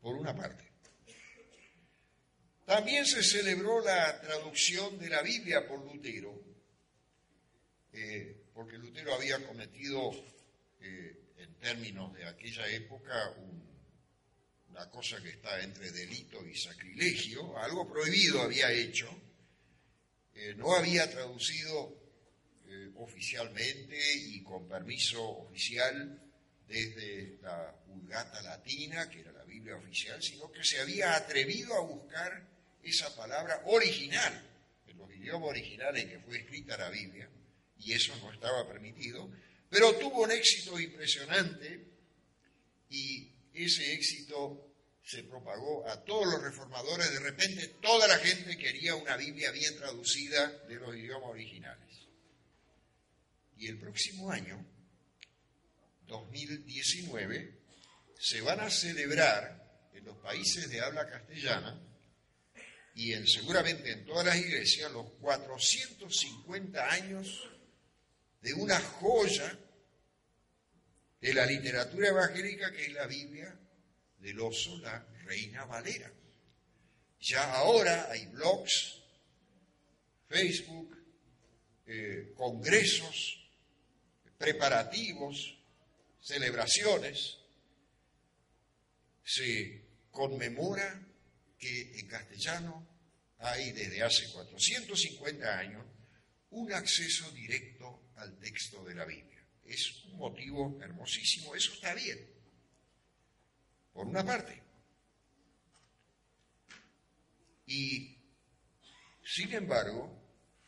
Por 0.00 0.14
una 0.14 0.34
parte. 0.34 0.64
También 2.64 3.06
se 3.06 3.22
celebró 3.22 3.80
la 3.80 4.20
traducción 4.20 4.98
de 4.98 5.08
la 5.08 5.22
Biblia 5.22 5.66
por 5.66 5.80
Lutero, 5.80 6.38
eh, 7.92 8.44
porque 8.52 8.76
Lutero 8.76 9.14
había 9.14 9.44
cometido, 9.46 10.12
eh, 10.80 11.32
en 11.38 11.54
términos 11.54 12.12
de 12.14 12.26
aquella 12.26 12.68
época, 12.68 13.34
una 14.78 14.90
cosa 14.90 15.20
que 15.20 15.30
está 15.30 15.60
entre 15.60 15.90
delito 15.90 16.46
y 16.46 16.56
sacrilegio, 16.56 17.58
algo 17.58 17.90
prohibido 17.90 18.42
había 18.42 18.70
hecho, 18.70 19.10
eh, 20.36 20.54
no 20.56 20.72
había 20.76 21.10
traducido 21.10 21.98
oficialmente 22.96 23.98
y 24.14 24.42
con 24.42 24.68
permiso 24.68 25.20
oficial 25.20 26.22
desde 26.68 27.38
la 27.42 27.74
Vulgata 27.86 28.40
Latina, 28.42 29.08
que 29.08 29.20
era 29.20 29.32
la 29.32 29.42
Biblia 29.42 29.76
oficial, 29.76 30.22
sino 30.22 30.52
que 30.52 30.62
se 30.62 30.78
había 30.80 31.16
atrevido 31.16 31.74
a 31.74 31.80
buscar 31.80 32.46
esa 32.82 33.14
palabra 33.16 33.62
original, 33.66 34.44
en 34.86 34.98
los 34.98 35.10
idiomas 35.10 35.48
originales 35.48 36.04
que 36.04 36.20
fue 36.20 36.38
escrita 36.38 36.76
la 36.76 36.90
Biblia, 36.90 37.28
y 37.78 37.94
eso 37.94 38.14
no 38.16 38.32
estaba 38.32 38.68
permitido, 38.68 39.28
pero 39.70 39.96
tuvo 39.96 40.22
un 40.22 40.30
éxito 40.30 40.78
impresionante 40.78 41.84
y 42.90 43.28
ese 43.54 43.92
éxito 43.94 44.67
se 45.08 45.22
propagó 45.24 45.88
a 45.88 46.04
todos 46.04 46.26
los 46.26 46.42
reformadores. 46.42 47.10
De 47.10 47.20
repente 47.20 47.66
toda 47.80 48.06
la 48.06 48.18
gente 48.18 48.58
quería 48.58 48.94
una 48.94 49.16
Biblia 49.16 49.50
bien 49.50 49.74
traducida 49.74 50.46
de 50.68 50.74
los 50.74 50.94
idiomas 50.94 51.30
originales. 51.30 52.06
Y 53.56 53.68
el 53.68 53.78
próximo 53.78 54.30
año, 54.30 54.62
2019, 56.06 57.58
se 58.18 58.42
van 58.42 58.60
a 58.60 58.68
celebrar 58.68 59.88
en 59.94 60.04
los 60.04 60.18
países 60.18 60.68
de 60.68 60.82
habla 60.82 61.08
castellana 61.08 61.80
y 62.94 63.14
en, 63.14 63.26
seguramente 63.26 63.90
en 63.90 64.04
todas 64.04 64.26
las 64.26 64.36
iglesias 64.36 64.92
los 64.92 65.10
450 65.20 66.86
años 66.86 67.48
de 68.42 68.52
una 68.52 68.78
joya 68.78 69.58
de 71.18 71.32
la 71.32 71.46
literatura 71.46 72.08
evangélica 72.08 72.70
que 72.72 72.84
es 72.84 72.92
la 72.92 73.06
Biblia 73.06 73.58
del 74.18 74.40
oso, 74.40 74.78
la 74.78 75.06
Reina 75.24 75.64
Valera. 75.64 76.12
Ya 77.20 77.52
ahora 77.54 78.10
hay 78.10 78.26
blogs, 78.26 79.02
Facebook, 80.28 80.96
eh, 81.86 82.32
congresos, 82.36 83.50
preparativos, 84.36 85.58
celebraciones. 86.20 87.38
Se 89.24 89.82
conmemora 90.10 91.06
que 91.58 91.98
en 91.98 92.06
castellano 92.06 92.86
hay 93.38 93.72
desde 93.72 94.02
hace 94.02 94.30
450 94.32 95.58
años 95.58 95.84
un 96.50 96.72
acceso 96.72 97.30
directo 97.32 98.10
al 98.16 98.38
texto 98.38 98.84
de 98.84 98.94
la 98.94 99.04
Biblia. 99.04 99.44
Es 99.64 100.04
un 100.04 100.16
motivo 100.18 100.78
hermosísimo, 100.82 101.54
eso 101.54 101.72
está 101.72 101.94
bien, 101.94 102.18
por 103.98 104.06
una 104.06 104.24
parte. 104.24 104.62
Y, 107.66 108.16
sin 109.24 109.52
embargo, 109.52 110.08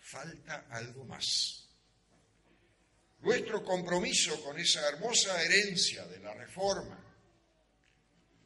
falta 0.01 0.67
algo 0.69 1.05
más. 1.05 1.69
Nuestro 3.21 3.63
compromiso 3.63 4.43
con 4.43 4.59
esa 4.59 4.85
hermosa 4.89 5.41
herencia 5.45 6.05
de 6.07 6.19
la 6.19 6.35
Reforma, 6.35 6.99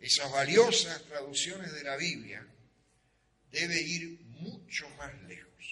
esas 0.00 0.30
valiosas 0.30 1.02
traducciones 1.04 1.72
de 1.72 1.82
la 1.82 1.96
Biblia, 1.96 2.46
debe 3.50 3.80
ir 3.80 4.20
mucho 4.20 4.86
más 4.98 5.14
lejos. 5.22 5.64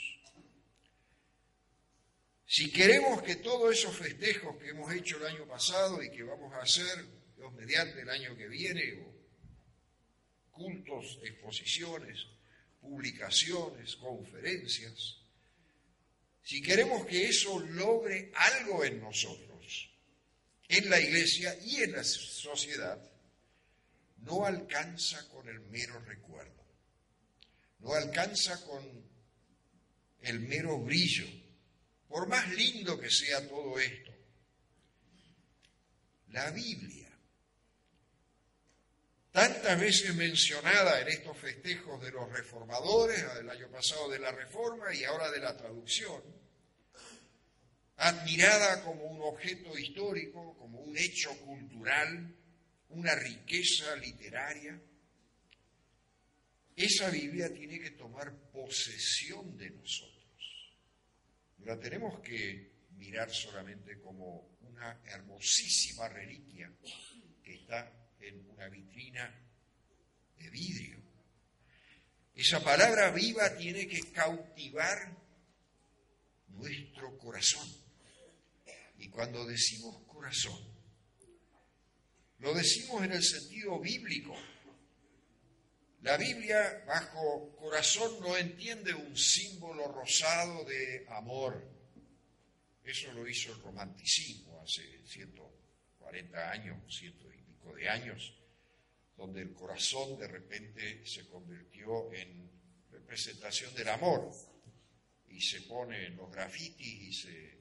Si 2.46 2.72
queremos 2.72 3.22
que 3.22 3.36
todos 3.36 3.76
esos 3.76 3.94
festejos 3.94 4.56
que 4.56 4.70
hemos 4.70 4.90
hecho 4.90 5.18
el 5.18 5.36
año 5.36 5.46
pasado 5.46 6.02
y 6.02 6.10
que 6.10 6.22
vamos 6.22 6.54
a 6.54 6.62
hacer 6.62 7.21
los 7.42 7.52
mediante 7.52 8.00
el 8.00 8.08
año 8.08 8.36
que 8.36 8.48
viene, 8.48 9.04
cultos, 10.50 11.18
exposiciones, 11.22 12.26
publicaciones, 12.80 13.96
conferencias, 13.96 15.18
si 16.42 16.62
queremos 16.62 17.06
que 17.06 17.28
eso 17.28 17.60
logre 17.60 18.32
algo 18.34 18.84
en 18.84 19.00
nosotros, 19.00 19.90
en 20.68 20.88
la 20.88 20.98
iglesia 20.98 21.56
y 21.62 21.82
en 21.82 21.92
la 21.92 22.04
sociedad, 22.04 22.98
no 24.18 24.46
alcanza 24.46 25.28
con 25.28 25.48
el 25.48 25.60
mero 25.60 26.00
recuerdo 26.00 26.62
no 27.82 27.94
alcanza 27.94 28.64
con 28.64 28.82
el 30.20 30.40
mero 30.40 30.78
brillo, 30.78 31.26
por 32.08 32.28
más 32.28 32.48
lindo 32.52 32.98
que 32.98 33.10
sea 33.10 33.46
todo 33.48 33.78
esto. 33.78 34.12
La 36.28 36.50
Biblia, 36.50 37.10
tantas 39.32 39.80
veces 39.80 40.14
mencionada 40.14 41.00
en 41.00 41.08
estos 41.08 41.36
festejos 41.38 42.00
de 42.02 42.12
los 42.12 42.30
reformadores, 42.30 43.24
el 43.40 43.48
año 43.48 43.68
pasado 43.70 44.10
de 44.10 44.18
la 44.18 44.30
reforma 44.30 44.94
y 44.94 45.04
ahora 45.04 45.30
de 45.30 45.40
la 45.40 45.56
traducción, 45.56 46.22
admirada 47.96 48.82
como 48.84 49.04
un 49.04 49.22
objeto 49.22 49.76
histórico, 49.78 50.56
como 50.58 50.80
un 50.80 50.96
hecho 50.96 51.34
cultural, 51.38 52.36
una 52.90 53.14
riqueza 53.14 53.96
literaria, 53.96 54.78
esa 56.76 57.10
Biblia 57.10 57.52
tiene 57.52 57.80
que 57.80 57.92
tomar 57.92 58.34
posesión 58.50 59.56
de 59.56 59.70
nosotros. 59.70 60.74
No 61.58 61.66
la 61.66 61.78
tenemos 61.78 62.20
que 62.20 62.72
mirar 62.96 63.30
solamente 63.30 63.98
como 64.00 64.56
una 64.60 65.00
hermosísima 65.06 66.08
reliquia 66.08 66.70
que 67.42 67.54
está 67.54 68.01
en 68.22 68.50
una 68.50 68.68
vitrina 68.68 69.32
de 70.38 70.50
vidrio. 70.50 71.02
Esa 72.34 72.62
palabra 72.62 73.10
viva 73.10 73.56
tiene 73.56 73.86
que 73.86 74.00
cautivar 74.12 75.16
nuestro 76.48 77.18
corazón. 77.18 77.68
Y 78.98 79.08
cuando 79.08 79.44
decimos 79.44 79.98
corazón, 80.06 80.58
lo 82.38 82.54
decimos 82.54 83.04
en 83.04 83.12
el 83.12 83.22
sentido 83.22 83.78
bíblico, 83.80 84.34
la 86.02 86.16
Biblia 86.16 86.82
bajo 86.86 87.54
corazón 87.56 88.20
no 88.20 88.36
entiende 88.36 88.92
un 88.92 89.16
símbolo 89.16 89.86
rosado 89.92 90.64
de 90.64 91.06
amor. 91.10 91.62
Eso 92.82 93.12
lo 93.12 93.28
hizo 93.28 93.52
el 93.52 93.60
romanticismo 93.60 94.60
hace 94.60 95.06
140 95.06 96.50
años, 96.50 96.78
ciento 96.88 97.31
de 97.70 97.88
años, 97.88 98.34
donde 99.16 99.42
el 99.42 99.52
corazón 99.52 100.18
de 100.18 100.26
repente 100.26 101.06
se 101.06 101.26
convirtió 101.28 102.12
en 102.12 102.50
representación 102.90 103.74
del 103.74 103.88
amor 103.88 104.30
y 105.28 105.40
se 105.40 105.62
pone 105.62 106.06
en 106.06 106.16
los 106.16 106.30
grafitis 106.30 106.86
y 106.86 107.12
se, 107.12 107.58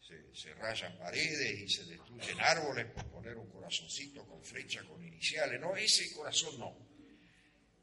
se, 0.00 0.34
se, 0.34 0.54
rayan 0.54 0.96
paredes 0.98 1.60
y 1.60 1.68
se 1.68 1.84
destruyen 1.84 2.40
árboles 2.40 2.86
por 2.86 3.04
poner 3.06 3.36
un 3.36 3.48
corazoncito 3.50 4.26
con 4.26 4.42
flecha, 4.42 4.82
con 4.84 5.02
iniciales. 5.04 5.60
No, 5.60 5.76
ese 5.76 6.12
corazón 6.14 6.58
no. 6.58 6.76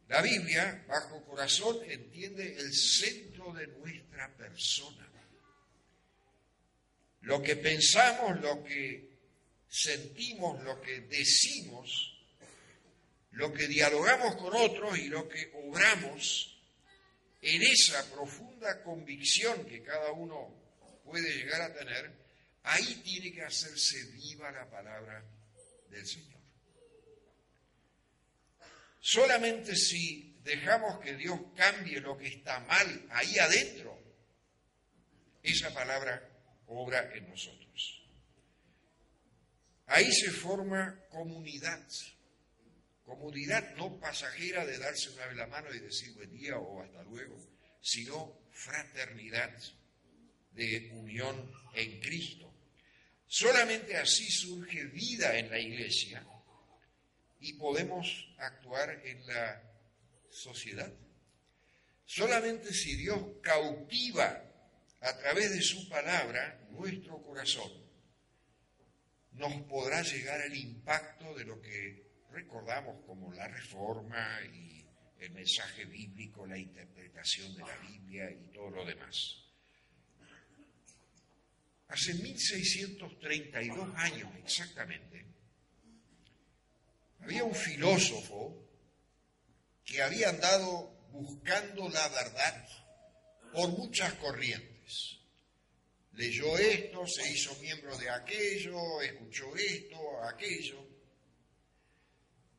La 0.07 0.21
Biblia, 0.21 0.83
bajo 0.87 1.23
corazón, 1.23 1.77
entiende 1.87 2.57
el 2.57 2.73
centro 2.73 3.53
de 3.53 3.67
nuestra 3.67 4.35
persona. 4.35 5.09
Lo 7.21 7.41
que 7.41 7.55
pensamos, 7.55 8.41
lo 8.41 8.63
que 8.63 9.10
sentimos, 9.71 10.61
lo 10.63 10.81
que 10.81 10.99
decimos, 11.01 12.13
lo 13.31 13.53
que 13.53 13.67
dialogamos 13.67 14.35
con 14.35 14.53
otros 14.53 14.99
y 14.99 15.07
lo 15.07 15.29
que 15.29 15.49
obramos 15.53 16.59
en 17.41 17.61
esa 17.63 18.05
profunda 18.11 18.83
convicción 18.83 19.65
que 19.65 19.81
cada 19.81 20.11
uno 20.11 20.53
puede 21.05 21.33
llegar 21.33 21.61
a 21.61 21.73
tener, 21.73 22.11
ahí 22.63 23.01
tiene 23.03 23.31
que 23.31 23.43
hacerse 23.43 24.03
viva 24.11 24.51
la 24.51 24.69
palabra 24.69 25.23
del 25.89 26.05
Señor. 26.05 26.41
Solamente 28.99 29.75
si 29.75 30.37
dejamos 30.43 30.99
que 30.99 31.15
Dios 31.15 31.39
cambie 31.55 32.01
lo 32.01 32.17
que 32.17 32.27
está 32.27 32.59
mal 32.59 33.07
ahí 33.09 33.39
adentro, 33.39 33.97
esa 35.41 35.73
palabra 35.73 36.29
obra 36.67 37.09
en 37.15 37.29
nosotros. 37.29 38.00
Ahí 39.93 40.09
se 40.13 40.31
forma 40.31 41.03
comunidad, 41.09 41.85
comunidad 43.03 43.75
no 43.75 43.99
pasajera 43.99 44.65
de 44.65 44.77
darse 44.77 45.09
una 45.09 45.25
vez 45.25 45.35
la 45.35 45.47
mano 45.47 45.67
y 45.73 45.79
decir 45.79 46.13
buen 46.13 46.31
día 46.31 46.57
o 46.57 46.81
hasta 46.81 47.03
luego, 47.03 47.37
sino 47.81 48.39
fraternidad 48.53 49.51
de 50.53 50.91
unión 50.93 51.51
en 51.75 51.99
Cristo. 51.99 52.49
Solamente 53.27 53.97
así 53.97 54.31
surge 54.31 54.85
vida 54.85 55.37
en 55.37 55.49
la 55.49 55.59
iglesia 55.59 56.25
y 57.41 57.51
podemos 57.53 58.33
actuar 58.37 59.01
en 59.05 59.27
la 59.27 59.61
sociedad. 60.29 60.93
Solamente 62.05 62.73
si 62.73 62.95
Dios 62.95 63.19
cautiva 63.41 64.41
a 65.01 65.17
través 65.17 65.51
de 65.51 65.61
su 65.61 65.89
palabra 65.89 66.65
nuestro 66.69 67.21
corazón, 67.21 67.80
nos 69.41 69.59
podrá 69.63 70.03
llegar 70.03 70.39
el 70.41 70.55
impacto 70.55 71.33
de 71.33 71.45
lo 71.45 71.59
que 71.59 72.11
recordamos 72.31 73.03
como 73.07 73.33
la 73.33 73.47
reforma 73.47 74.39
y 74.53 74.85
el 75.19 75.31
mensaje 75.31 75.83
bíblico, 75.85 76.45
la 76.45 76.59
interpretación 76.59 77.55
de 77.55 77.61
la 77.61 77.75
Biblia 77.77 78.29
y 78.29 78.53
todo 78.53 78.69
lo 78.69 78.85
demás. 78.85 79.37
Hace 81.87 82.13
1632 82.13 83.95
años 83.95 84.29
exactamente, 84.37 85.25
había 87.19 87.43
un 87.43 87.55
filósofo 87.55 88.63
que 89.83 90.03
había 90.03 90.29
andado 90.29 91.09
buscando 91.11 91.89
la 91.89 92.07
verdad 92.09 92.67
por 93.51 93.69
muchas 93.71 94.13
corrientes. 94.13 95.20
Leyó 96.13 96.57
esto, 96.57 97.07
se 97.07 97.31
hizo 97.31 97.55
miembro 97.61 97.97
de 97.97 98.09
aquello, 98.09 99.01
escuchó 99.01 99.55
esto, 99.55 100.23
aquello, 100.23 100.85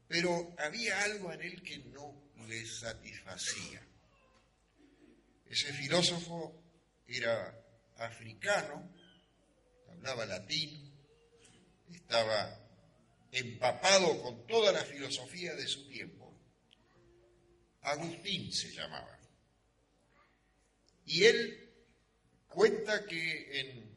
pero 0.08 0.54
había 0.58 1.02
algo 1.04 1.32
en 1.32 1.42
él 1.42 1.62
que 1.62 1.78
no 1.78 2.30
le 2.46 2.66
satisfacía. 2.66 3.86
Ese 5.46 5.72
filósofo 5.74 6.62
era 7.06 7.62
africano, 7.98 8.90
hablaba 9.88 10.24
latín, 10.24 10.92
estaba 11.92 12.58
empapado 13.30 14.22
con 14.22 14.46
toda 14.46 14.72
la 14.72 14.84
filosofía 14.84 15.54
de 15.54 15.66
su 15.66 15.86
tiempo. 15.88 16.34
Agustín 17.82 18.52
se 18.52 18.70
llamaba. 18.72 19.18
Y 21.04 21.24
él 21.24 21.61
cuenta 22.52 23.04
que 23.06 23.60
en 23.60 23.92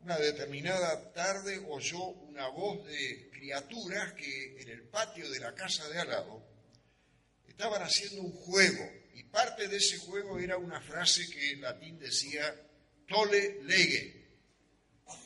una 0.00 0.18
determinada 0.18 1.12
tarde 1.12 1.64
oyó 1.68 1.98
una 1.98 2.48
voz 2.48 2.86
de 2.86 3.30
criaturas 3.30 4.14
que 4.14 4.60
en 4.60 4.68
el 4.68 4.82
patio 4.88 5.30
de 5.30 5.40
la 5.40 5.54
casa 5.54 5.88
de 5.88 5.98
al 5.98 6.08
lado 6.08 6.42
estaban 7.46 7.82
haciendo 7.82 8.22
un 8.22 8.32
juego. 8.32 8.90
Y 9.14 9.24
parte 9.24 9.68
de 9.68 9.76
ese 9.76 9.98
juego 9.98 10.38
era 10.38 10.56
una 10.56 10.80
frase 10.80 11.28
que 11.30 11.52
en 11.52 11.60
latín 11.60 11.98
decía, 11.98 12.54
tole 13.06 13.62
lege, 13.64 14.26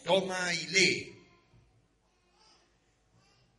toma 0.05 0.53
y 0.53 0.67
lee. 0.67 1.15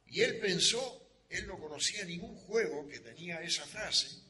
Y 0.07 0.21
él 0.21 0.39
pensó, 0.39 1.01
él 1.29 1.47
no 1.47 1.59
conocía 1.59 2.03
ningún 2.05 2.35
juego 2.35 2.87
que 2.87 2.99
tenía 2.99 3.41
esa 3.41 3.65
frase, 3.65 4.24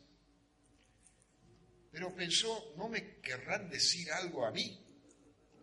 pero 1.96 2.14
pensó, 2.14 2.74
no 2.76 2.90
me 2.90 3.22
querrán 3.22 3.70
decir 3.70 4.12
algo 4.12 4.46
a 4.46 4.52
mí. 4.52 4.78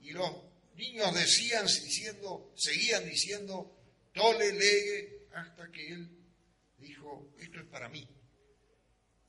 Y 0.01 0.13
los 0.13 0.31
niños 0.77 1.15
decían, 1.15 1.67
diciendo, 1.67 2.55
seguían 2.57 3.05
diciendo, 3.05 3.77
tole, 4.15 4.51
legue, 4.55 5.27
hasta 5.35 5.71
que 5.71 5.89
él 5.89 6.09
dijo, 6.79 7.35
esto 7.39 7.61
es 7.61 7.67
para 7.67 7.91
mí. 7.91 8.09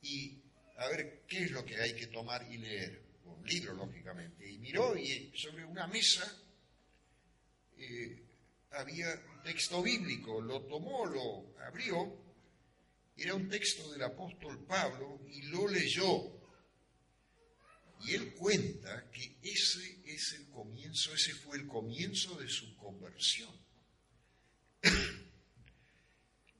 Y 0.00 0.40
a 0.78 0.88
ver, 0.88 1.24
¿qué 1.28 1.44
es 1.44 1.50
lo 1.50 1.62
que 1.62 1.78
hay 1.78 1.92
que 1.92 2.06
tomar 2.06 2.50
y 2.50 2.56
leer? 2.56 3.02
Un 3.26 3.46
libro, 3.46 3.74
lógicamente. 3.74 4.50
Y 4.50 4.56
miró 4.56 4.96
y 4.96 5.30
sobre 5.36 5.62
una 5.66 5.86
mesa 5.86 6.24
eh, 7.76 8.18
había 8.70 9.08
un 9.36 9.42
texto 9.42 9.82
bíblico, 9.82 10.40
lo 10.40 10.62
tomó, 10.62 11.04
lo 11.04 11.54
abrió, 11.66 12.16
era 13.14 13.34
un 13.34 13.46
texto 13.50 13.92
del 13.92 14.04
apóstol 14.04 14.64
Pablo 14.64 15.20
y 15.28 15.42
lo 15.42 15.68
leyó. 15.68 16.43
Y 18.04 18.14
él 18.14 18.34
cuenta 18.34 19.10
que 19.10 19.38
ese 19.42 20.00
es 20.04 20.32
el 20.34 20.48
comienzo, 20.50 21.14
ese 21.14 21.34
fue 21.34 21.56
el 21.56 21.66
comienzo 21.66 22.36
de 22.36 22.48
su 22.48 22.76
conversión. 22.76 23.54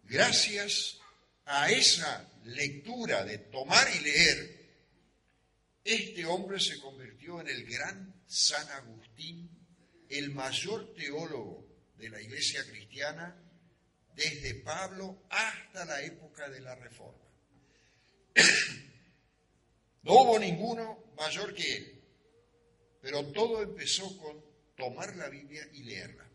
Gracias 0.05 0.99
a 1.45 1.71
esa 1.71 2.33
lectura 2.45 3.25
de 3.25 3.39
tomar 3.39 3.87
y 3.95 4.01
leer, 4.01 4.65
este 5.85 6.25
hombre 6.25 6.59
se 6.61 6.81
convirtió 6.81 7.41
en 7.41 7.49
el 7.49 7.67
gran 7.67 8.23
San 8.27 8.67
Agustín, 8.71 9.51
el 10.09 10.31
mayor 10.31 10.95
teólogo 10.95 11.67
de 11.99 12.09
la 12.09 12.21
iglesia 12.23 12.65
cristiana 12.65 13.37
desde 14.15 14.55
Pablo 14.57 15.25
hasta 15.29 15.85
la 15.85 16.01
época 16.03 16.49
de 16.49 16.61
la 16.61 16.75
Reforma. 16.75 17.25
No 20.05 20.13
hubo 20.13 20.39
ninguno 20.39 21.13
mayor 21.17 21.55
que 21.55 21.77
él, 21.77 22.03
pero 23.01 23.25
todo 23.33 23.63
empezó 23.63 24.17
con 24.19 24.45
tomar 24.77 25.17
la 25.17 25.29
Biblia 25.29 25.67
y 25.73 25.83
leerla. 25.83 26.29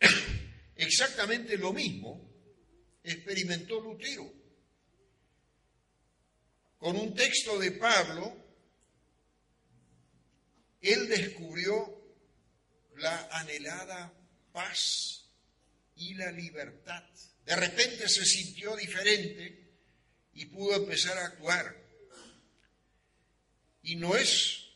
Exactamente 0.76 1.56
lo 1.58 1.72
mismo 1.72 2.28
experimentó 3.02 3.80
Lutero. 3.80 4.32
Con 6.78 6.96
un 6.96 7.12
texto 7.12 7.58
de 7.58 7.72
Pablo, 7.72 8.36
él 10.80 11.08
descubrió 11.08 11.98
la 12.98 13.28
anhelada 13.32 14.12
paz 14.52 15.24
y 15.96 16.14
la 16.14 16.30
libertad. 16.30 17.02
De 17.44 17.56
repente 17.56 18.08
se 18.08 18.24
sintió 18.24 18.76
diferente 18.76 19.67
y 20.38 20.46
pudo 20.46 20.76
empezar 20.76 21.18
a 21.18 21.26
actuar. 21.26 21.76
Y 23.82 23.96
no 23.96 24.14
es 24.14 24.68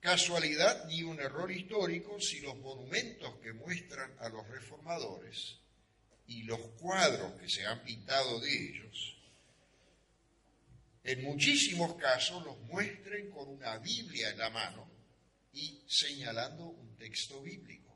casualidad 0.00 0.86
ni 0.86 1.02
un 1.02 1.20
error 1.20 1.50
histórico 1.50 2.18
si 2.20 2.40
los 2.40 2.56
monumentos 2.56 3.34
que 3.42 3.52
muestran 3.52 4.16
a 4.20 4.30
los 4.30 4.48
reformadores 4.48 5.58
y 6.26 6.44
los 6.44 6.58
cuadros 6.80 7.38
que 7.38 7.50
se 7.50 7.66
han 7.66 7.84
pintado 7.84 8.40
de 8.40 8.50
ellos, 8.50 9.16
en 11.02 11.22
muchísimos 11.22 11.96
casos 11.96 12.42
los 12.42 12.58
muestren 12.60 13.30
con 13.30 13.46
una 13.48 13.76
Biblia 13.76 14.30
en 14.30 14.38
la 14.38 14.48
mano 14.48 14.90
y 15.52 15.82
señalando 15.86 16.64
un 16.64 16.96
texto 16.96 17.42
bíblico. 17.42 17.92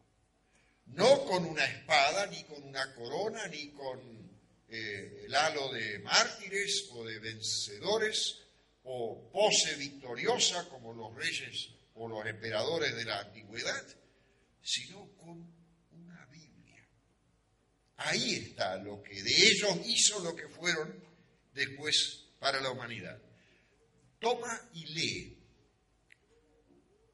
No 0.89 1.25
con 1.25 1.47
una 1.47 1.65
espada, 1.65 2.27
ni 2.27 2.45
con 2.45 2.63
una 2.63 2.95
corona, 2.95 3.47
ni 3.49 3.69
con 3.69 4.28
eh, 4.69 5.25
el 5.27 5.35
halo 5.35 5.73
de 5.73 5.99
mártires 6.01 6.89
o 6.93 7.05
de 7.05 7.19
vencedores, 7.19 8.39
o 8.85 9.31
pose 9.31 9.75
victoriosa 9.77 10.69
como 10.69 10.95
los 10.95 11.15
reyes 11.15 11.69
o 11.95 12.09
los 12.09 12.25
emperadores 12.27 12.95
de 12.97 13.05
la 13.05 13.21
antigüedad, 13.21 13.87
sino 14.63 15.11
con 15.17 15.53
una 15.93 16.27
Biblia. 16.27 16.87
Ahí 17.97 18.35
está 18.35 18.77
lo 18.77 19.03
que 19.03 19.23
de 19.23 19.31
ellos 19.31 19.77
hizo 19.85 20.21
lo 20.21 20.35
que 20.35 20.49
fueron 20.49 21.05
después 21.53 22.25
para 22.39 22.61
la 22.61 22.71
humanidad. 22.71 23.21
Toma 24.19 24.71
y 24.73 24.87
lee 24.87 25.39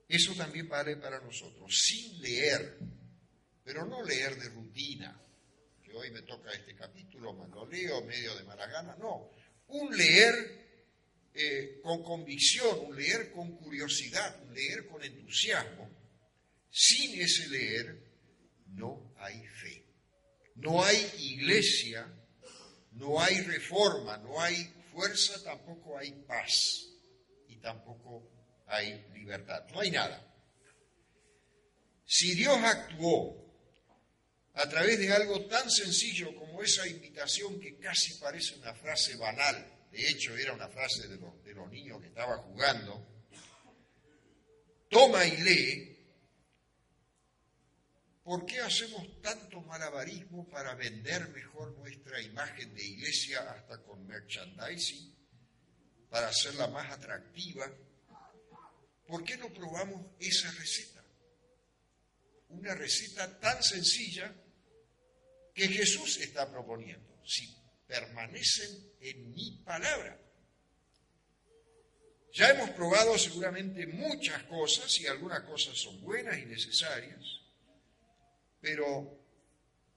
eso 0.08 0.34
también 0.34 0.68
vale 0.68 0.96
para 0.96 1.20
nosotros, 1.20 1.76
sin 1.76 2.20
leer, 2.20 2.78
pero 3.64 3.86
no 3.86 4.02
leer 4.02 4.36
de 4.36 4.48
rutina, 4.50 5.20
hoy 5.96 6.10
me 6.10 6.22
toca 6.22 6.50
este 6.52 6.74
capítulo, 6.74 7.32
me 7.32 7.48
lo 7.48 7.66
leo 7.66 8.02
medio 8.02 8.34
de 8.34 8.44
mala 8.44 8.66
gana, 8.66 8.96
no, 8.96 9.30
un 9.68 9.96
leer 9.96 10.64
eh, 11.34 11.80
con 11.82 12.02
convicción, 12.02 12.78
un 12.86 12.96
leer 12.96 13.32
con 13.32 13.56
curiosidad, 13.56 14.40
un 14.42 14.54
leer 14.54 14.86
con 14.86 15.02
entusiasmo. 15.02 15.90
Sin 16.70 17.20
ese 17.20 17.48
leer 17.48 18.02
no 18.68 19.14
hay 19.18 19.44
fe, 19.46 19.84
no 20.56 20.82
hay 20.82 20.96
iglesia, 21.18 22.06
no 22.92 23.20
hay 23.20 23.40
reforma, 23.42 24.16
no 24.18 24.40
hay 24.40 24.64
fuerza, 24.92 25.42
tampoco 25.42 25.98
hay 25.98 26.12
paz 26.26 26.88
y 27.48 27.56
tampoco 27.56 28.30
hay 28.66 29.04
libertad, 29.12 29.64
no 29.72 29.80
hay 29.80 29.90
nada. 29.90 30.20
Si 32.04 32.34
Dios 32.34 32.58
actuó 32.58 33.43
a 34.54 34.68
través 34.68 34.98
de 34.98 35.12
algo 35.12 35.46
tan 35.46 35.68
sencillo 35.68 36.34
como 36.36 36.62
esa 36.62 36.86
invitación 36.86 37.58
que 37.60 37.76
casi 37.78 38.14
parece 38.14 38.54
una 38.54 38.72
frase 38.74 39.16
banal, 39.16 39.88
de 39.90 40.08
hecho 40.08 40.36
era 40.36 40.52
una 40.52 40.68
frase 40.68 41.08
de 41.08 41.16
los, 41.16 41.70
niños 41.70 42.00
que 42.00 42.08
estaban 42.08 42.40
jugando, 42.42 43.04
toma 44.88 45.26
y 45.26 45.36
lee, 45.38 45.98
¿por 48.22 48.46
qué 48.46 48.60
hacemos 48.60 49.20
tanto 49.20 49.60
malabarismo 49.62 50.48
para 50.48 50.74
vender 50.74 51.28
mejor 51.30 51.72
nuestra 51.78 52.20
imagen 52.20 52.72
de 52.74 52.84
iglesia 52.84 53.50
hasta 53.50 53.82
con 53.82 54.06
merchandising, 54.06 55.14
para 56.10 56.28
hacerla 56.28 56.68
más 56.68 56.92
atractiva? 56.92 57.68
¿Por 59.06 59.24
qué 59.24 59.36
no 59.36 59.52
probamos 59.52 60.06
esa 60.20 60.50
receta? 60.52 61.04
Una 62.50 62.72
receta 62.74 63.40
tan 63.40 63.60
sencilla 63.62 64.32
que 65.54 65.68
Jesús 65.68 66.18
está 66.18 66.50
proponiendo. 66.50 67.22
Si 67.24 67.54
permanecen 67.86 68.92
en 69.00 69.32
mi 69.32 69.62
palabra. 69.64 70.20
Ya 72.32 72.50
hemos 72.50 72.70
probado 72.70 73.16
seguramente 73.16 73.86
muchas 73.86 74.42
cosas 74.44 74.98
y 74.98 75.06
algunas 75.06 75.42
cosas 75.42 75.78
son 75.78 76.00
buenas 76.00 76.36
y 76.36 76.46
necesarias, 76.46 77.22
pero 78.60 79.20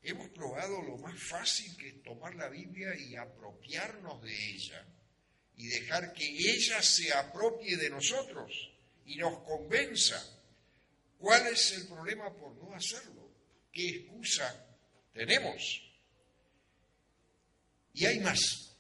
hemos 0.04 0.30
probado 0.30 0.82
lo 0.84 0.98
más 0.98 1.20
fácil 1.20 1.76
que 1.78 1.90
es 1.90 2.04
tomar 2.04 2.36
la 2.36 2.48
Biblia 2.50 2.96
y 2.96 3.16
apropiarnos 3.16 4.22
de 4.22 4.52
ella 4.52 4.86
y 5.56 5.68
dejar 5.68 6.14
que 6.14 6.28
ella 6.28 6.84
se 6.84 7.12
apropie 7.12 7.76
de 7.76 7.90
nosotros 7.90 8.52
y 9.06 9.16
nos 9.16 9.40
convenza. 9.40 10.24
¿Cuál 11.18 11.48
es 11.48 11.72
el 11.72 11.88
problema 11.88 12.32
por 12.38 12.56
no 12.58 12.76
hacerlo? 12.76 13.32
¿Qué 13.72 13.90
excusa 13.90 14.67
tenemos? 15.18 15.84
Y 17.94 18.06
hay 18.06 18.20
más. 18.20 18.76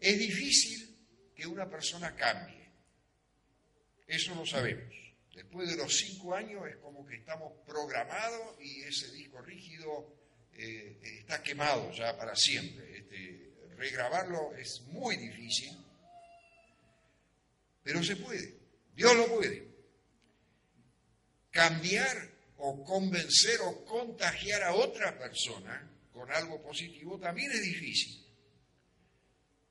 Es 0.00 0.18
difícil 0.18 0.96
que 1.36 1.46
una 1.46 1.68
persona 1.68 2.14
cambie. 2.16 2.64
Eso 4.06 4.34
lo 4.34 4.46
sabemos. 4.46 4.94
Después 5.34 5.68
de 5.68 5.76
los 5.76 5.94
cinco 5.94 6.34
años 6.34 6.66
es 6.68 6.76
como 6.76 7.06
que 7.06 7.16
estamos 7.16 7.52
programados 7.66 8.56
y 8.60 8.82
ese 8.82 9.10
disco 9.12 9.40
rígido 9.42 10.16
eh, 10.54 10.98
está 11.02 11.42
quemado 11.42 11.92
ya 11.92 12.16
para 12.16 12.34
siempre. 12.34 12.98
Este, 12.98 13.52
regrabarlo 13.76 14.54
es 14.54 14.80
muy 14.92 15.16
difícil, 15.16 15.76
pero 17.82 18.02
se 18.02 18.16
puede. 18.16 18.54
Dios 18.94 19.14
lo 19.16 19.26
puede. 19.26 19.68
Cambiar 21.50 22.33
o 22.58 22.84
convencer 22.84 23.60
o 23.62 23.84
contagiar 23.84 24.62
a 24.62 24.74
otra 24.74 25.18
persona 25.18 25.90
con 26.12 26.30
algo 26.30 26.62
positivo 26.62 27.18
también 27.18 27.50
es 27.50 27.62
difícil 27.62 28.24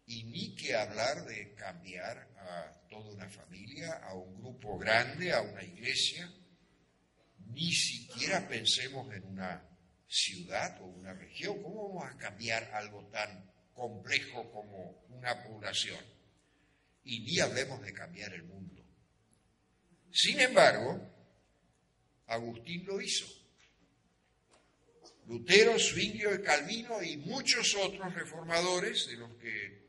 y 0.05 0.23
ni 0.25 0.55
que 0.55 0.75
hablar 0.75 1.25
de 1.25 1.53
cambiar 1.53 2.17
a 2.37 2.87
toda 2.89 3.13
una 3.13 3.29
familia, 3.29 3.93
a 4.03 4.13
un 4.13 4.41
grupo 4.41 4.77
grande, 4.77 5.31
a 5.31 5.41
una 5.41 5.63
iglesia, 5.63 6.31
ni 7.47 7.71
siquiera 7.71 8.47
pensemos 8.47 9.13
en 9.13 9.23
una 9.25 9.63
ciudad 10.07 10.79
o 10.81 10.85
una 10.85 11.13
región. 11.13 11.61
¿Cómo 11.63 11.89
vamos 11.89 12.13
a 12.13 12.17
cambiar 12.17 12.63
algo 12.73 13.05
tan 13.11 13.49
complejo 13.73 14.51
como 14.51 15.03
una 15.09 15.43
población? 15.43 15.99
Y 17.05 17.21
ni 17.21 17.39
hablemos 17.39 17.81
de 17.81 17.93
cambiar 17.93 18.33
el 18.33 18.43
mundo. 18.43 18.83
Sin 20.11 20.39
embargo, 20.39 21.12
Agustín 22.27 22.85
lo 22.85 23.01
hizo. 23.01 23.25
Lutero, 25.27 25.79
Zwinglio 25.79 26.35
y 26.35 26.41
Calvino 26.41 27.01
y 27.01 27.17
muchos 27.17 27.75
otros 27.75 28.13
reformadores 28.13 29.07
de 29.07 29.17
los 29.17 29.33
que 29.35 29.83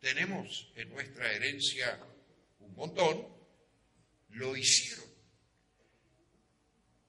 tenemos 0.00 0.72
en 0.76 0.90
nuestra 0.90 1.32
herencia 1.32 1.98
un 2.60 2.74
montón, 2.74 3.26
lo 4.30 4.56
hicieron. 4.56 5.06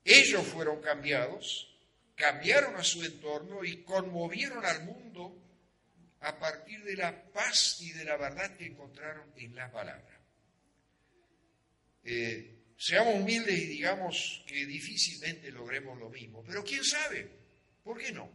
Ellos 0.03 0.47
fueron 0.47 0.81
cambiados, 0.81 1.77
cambiaron 2.15 2.75
a 2.75 2.83
su 2.83 3.03
entorno 3.03 3.63
y 3.63 3.83
conmovieron 3.83 4.65
al 4.65 4.85
mundo 4.85 5.35
a 6.21 6.39
partir 6.39 6.83
de 6.83 6.95
la 6.95 7.31
paz 7.31 7.81
y 7.81 7.91
de 7.91 8.05
la 8.05 8.17
verdad 8.17 8.55
que 8.55 8.65
encontraron 8.65 9.31
en 9.35 9.55
la 9.55 9.71
palabra. 9.71 10.21
Eh, 12.03 12.56
seamos 12.77 13.15
humildes 13.15 13.57
y 13.57 13.67
digamos 13.67 14.43
que 14.47 14.65
difícilmente 14.65 15.51
logremos 15.51 15.97
lo 15.99 16.09
mismo, 16.09 16.43
pero 16.45 16.63
quién 16.63 16.83
sabe, 16.83 17.29
¿por 17.83 17.97
qué 17.97 18.11
no? 18.11 18.29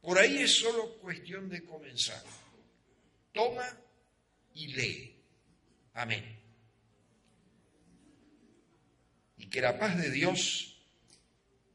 Por 0.00 0.18
ahí 0.18 0.38
es 0.38 0.56
solo 0.56 0.98
cuestión 0.98 1.48
de 1.48 1.64
comenzar 1.64 2.22
toma 3.36 3.68
y 4.54 4.68
lee. 4.68 5.14
Amén. 5.94 6.24
Y 9.36 9.48
que 9.48 9.60
la 9.60 9.78
paz 9.78 9.96
de 9.98 10.10
Dios, 10.10 10.78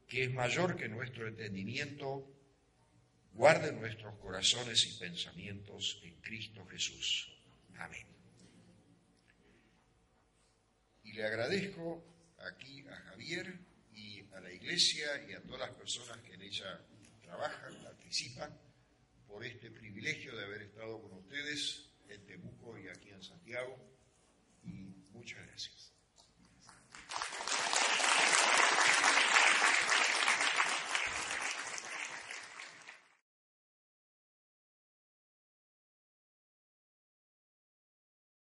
que 0.08 0.24
es 0.24 0.32
mayor 0.32 0.76
que 0.76 0.88
nuestro 0.88 1.26
entendimiento, 1.28 2.28
guarde 3.32 3.72
nuestros 3.72 4.14
corazones 4.18 4.84
y 4.84 4.98
pensamientos 4.98 6.00
en 6.02 6.14
Cristo 6.20 6.66
Jesús. 6.66 7.32
Amén. 7.78 8.11
Y 11.12 11.16
le 11.16 11.26
agradezco 11.26 12.02
aquí 12.38 12.86
a 12.88 12.96
Javier 12.96 13.54
y 13.92 14.20
a 14.32 14.40
la 14.40 14.50
iglesia 14.50 15.22
y 15.28 15.34
a 15.34 15.42
todas 15.42 15.60
las 15.68 15.76
personas 15.76 16.16
que 16.22 16.32
en 16.32 16.40
ella 16.40 16.80
trabajan, 17.20 17.74
participan 17.82 18.58
por 19.26 19.44
este 19.44 19.70
privilegio 19.70 20.34
de 20.34 20.44
haber 20.44 20.62
estado 20.62 21.02
con 21.02 21.12
ustedes 21.18 21.90
en 22.08 22.24
Temuco 22.24 22.78
y 22.78 22.88
aquí 22.88 23.10
en 23.10 23.22
Santiago. 23.22 23.76
Y 24.64 24.88
muchas 25.12 25.46
gracias. 25.46 25.81